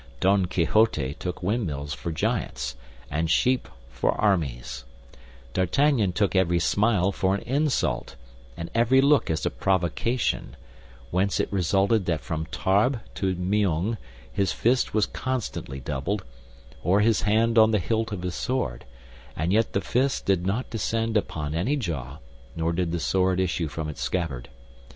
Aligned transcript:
Don 0.19 0.47
Quixote 0.47 1.13
took 1.19 1.43
windmills 1.43 1.93
for 1.93 2.11
giants, 2.11 2.75
and 3.11 3.29
sheep 3.29 3.67
for 3.91 4.19
armies; 4.19 4.83
D'Artagnan 5.53 6.11
took 6.13 6.35
every 6.35 6.57
smile 6.57 7.11
for 7.11 7.35
an 7.35 7.43
insult, 7.43 8.15
and 8.57 8.71
every 8.73 8.99
look 8.99 9.29
as 9.29 9.45
a 9.45 9.51
provocation—whence 9.51 11.39
it 11.39 11.53
resulted 11.53 12.07
that 12.07 12.21
from 12.21 12.47
Tarbes 12.47 12.97
to 13.13 13.35
Meung 13.35 13.97
his 14.33 14.51
fist 14.51 14.95
was 14.95 15.05
constantly 15.05 15.79
doubled, 15.79 16.23
or 16.83 17.01
his 17.01 17.21
hand 17.21 17.59
on 17.59 17.69
the 17.69 17.77
hilt 17.77 18.11
of 18.11 18.23
his 18.23 18.33
sword; 18.33 18.85
and 19.35 19.53
yet 19.53 19.73
the 19.73 19.81
fist 19.81 20.25
did 20.25 20.47
not 20.47 20.71
descend 20.71 21.15
upon 21.15 21.53
any 21.53 21.75
jaw, 21.75 22.17
nor 22.55 22.73
did 22.73 22.91
the 22.91 22.99
sword 22.99 23.39
issue 23.39 23.67
from 23.67 23.87
its 23.87 24.01
scabbard. 24.01 24.49